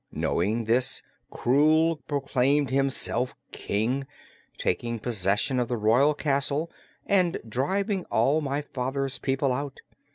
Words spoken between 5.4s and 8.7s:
of the royal castle and driving all my